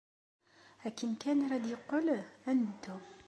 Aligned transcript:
Akken 0.87 1.11
kan 1.21 1.39
ara 1.45 1.63
d-yeqqel, 1.63 2.07
ad 2.49 2.55
neddu. 2.59 2.97